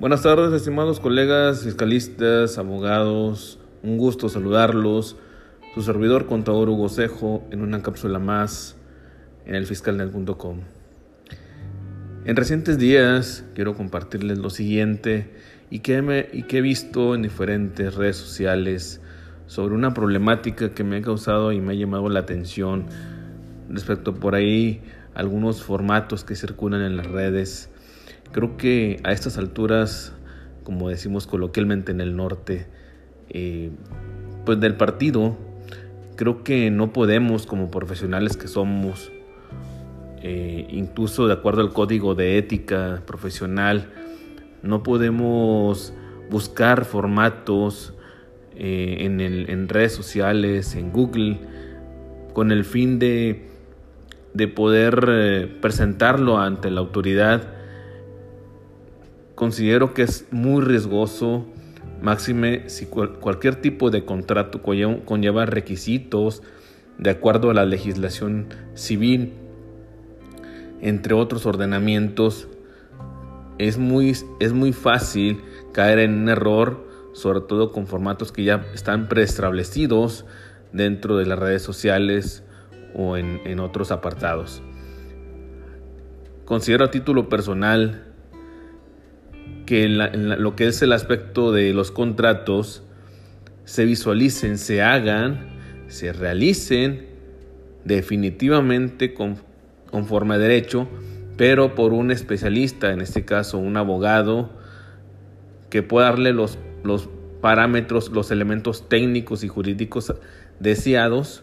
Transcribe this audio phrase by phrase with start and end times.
[0.00, 3.58] Buenas tardes, estimados colegas, fiscalistas, abogados.
[3.82, 5.16] Un gusto saludarlos.
[5.74, 8.76] Su servidor contador Hugo Cejo en una cápsula más
[9.44, 10.60] en el fiscalnet.com.
[12.24, 15.34] En recientes días quiero compartirles lo siguiente
[15.68, 19.00] y que, me, y que he visto en diferentes redes sociales
[19.48, 22.86] sobre una problemática que me ha causado y me ha llamado la atención
[23.68, 24.80] respecto por ahí
[25.14, 27.68] algunos formatos que circulan en las redes
[28.32, 30.12] Creo que a estas alturas,
[30.62, 32.66] como decimos coloquialmente en el norte,
[33.30, 33.70] eh,
[34.44, 35.36] pues del partido,
[36.16, 39.10] creo que no podemos como profesionales que somos,
[40.22, 43.90] eh, incluso de acuerdo al código de ética profesional,
[44.62, 45.94] no podemos
[46.30, 47.94] buscar formatos
[48.56, 51.38] eh, en, redes sociales, en Google,
[52.34, 53.48] con el fin de,
[54.34, 57.57] de poder presentarlo ante la autoridad
[59.38, 61.46] considero que es muy riesgoso,
[62.02, 66.42] máxime si cualquier tipo de contrato conlleva requisitos
[66.98, 69.34] de acuerdo a la legislación civil,
[70.80, 72.48] entre otros ordenamientos,
[73.58, 75.40] es muy, es muy fácil
[75.72, 80.26] caer en un error, sobre todo con formatos que ya están preestablecidos
[80.72, 82.42] dentro de las redes sociales
[82.92, 84.64] o en, en otros apartados.
[86.44, 88.07] Considero a título personal
[89.68, 92.82] que lo que es el aspecto de los contratos
[93.66, 95.40] se visualicen, se hagan,
[95.88, 97.04] se realicen
[97.84, 100.88] definitivamente conforme a derecho,
[101.36, 104.48] pero por un especialista, en este caso un abogado,
[105.68, 107.10] que pueda darle los, los
[107.42, 110.14] parámetros, los elementos técnicos y jurídicos
[110.60, 111.42] deseados,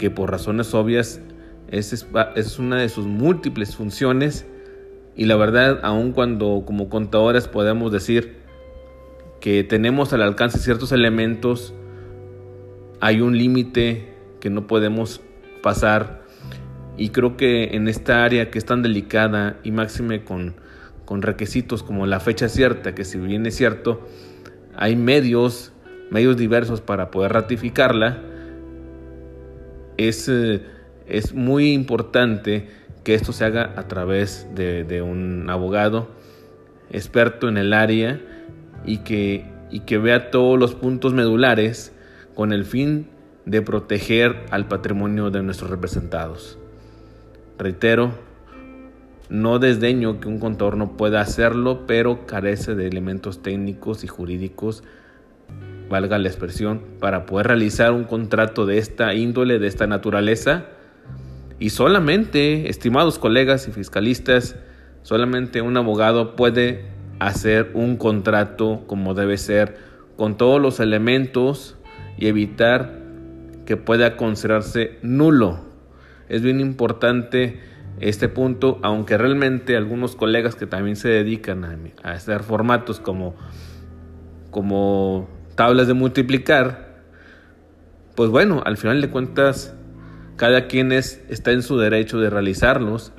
[0.00, 1.20] que por razones obvias
[1.68, 1.92] es,
[2.34, 4.46] es una de sus múltiples funciones
[5.20, 8.38] y la verdad, aun cuando como contadores podemos decir
[9.38, 11.74] que tenemos al alcance ciertos elementos,
[13.00, 15.20] hay un límite que no podemos
[15.62, 16.22] pasar.
[16.96, 20.54] Y creo que en esta área que es tan delicada y máxime con,
[21.04, 24.00] con requisitos como la fecha cierta, que si bien es cierto,
[24.74, 25.74] hay medios,
[26.10, 28.22] medios diversos para poder ratificarla,
[29.98, 30.62] es, eh,
[31.06, 36.08] es muy importante que esto se haga a través de, un abogado
[36.90, 38.20] experto en el área
[38.84, 41.92] y que, y que vea todos los puntos medulares
[42.34, 43.08] con el fin
[43.46, 46.58] de proteger al patrimonio de nuestros representados.
[47.58, 48.12] Reitero,
[49.28, 54.82] no desdeño que un contador no pueda hacerlo, pero carece de elementos técnicos y jurídicos,
[55.88, 60.66] valga la expresión, para poder realizar un contrato de esta índole, de esta naturaleza,
[61.60, 64.56] y solamente, estimados colegas y fiscalistas,
[65.02, 66.86] solamente un abogado puede
[67.18, 69.76] hacer un contrato como debe ser,
[70.16, 71.76] con todos los elementos
[72.16, 72.98] y evitar
[73.66, 75.60] que pueda considerarse nulo.
[76.30, 77.60] Es bien importante
[78.00, 81.76] este punto, aunque realmente algunos colegas que también se dedican a,
[82.10, 83.34] hacer formatos como,
[84.50, 87.02] como tablas de multiplicar,
[88.14, 89.74] pues bueno, al final de cuentas
[90.40, 93.12] cada quien está en su derecho de realizarlos,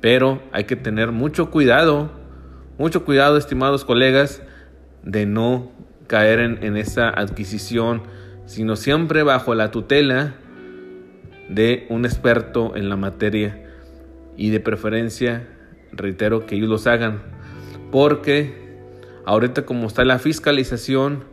[0.00, 2.12] pero hay que tener mucho cuidado,
[2.78, 4.44] mucho cuidado, estimados colegas,
[5.02, 5.72] de no
[6.06, 8.04] caer en, en esa adquisición,
[8.46, 10.36] sino siempre bajo la tutela
[11.48, 13.60] de un experto en la materia.
[14.36, 15.48] Y de preferencia,
[15.90, 17.22] reitero, que ellos los hagan,
[17.90, 18.78] porque
[19.24, 21.24] ahorita como está la fiscalización,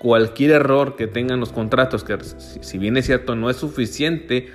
[0.00, 4.52] cualquier error que tengan los contratos, que si bien es cierto no es suficiente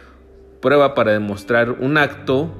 [0.61, 2.51] prueba para demostrar un acto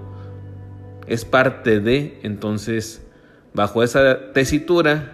[1.08, 3.06] es parte de, entonces,
[3.54, 5.14] bajo esa tesitura,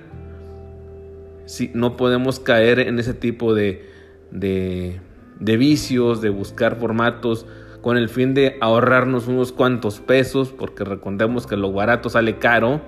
[1.46, 3.90] si, no podemos caer en ese tipo de,
[4.32, 5.00] de,
[5.40, 7.46] vicios, de buscar formatos
[7.82, 12.82] con el fin de ahorrarnos unos cuantos pesos, porque recordemos que lo barato sale caro,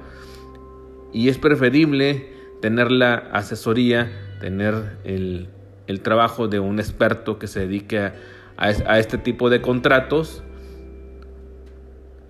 [1.12, 5.48] y es preferible tener la asesoría, tener el,
[5.88, 8.12] el trabajo de un experto que se dedique
[8.60, 10.44] a a, este tipo de contratos,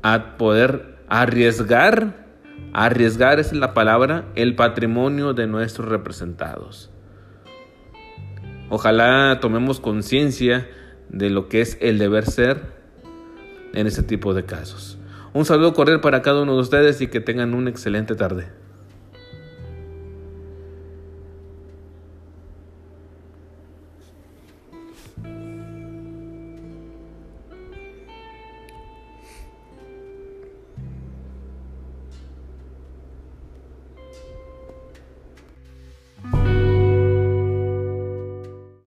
[0.04, 2.28] a poder arriesgar,
[2.72, 6.92] arriesgar es la palabra, el patrimonio de nuestros representados.
[8.70, 10.70] Ojalá tomemos conciencia
[11.10, 12.62] de lo que es el deber ser
[13.74, 15.00] en este tipo de casos.
[15.34, 18.50] Un saludo cordial para cada uno de ustedes y que tengan una excelente tarde.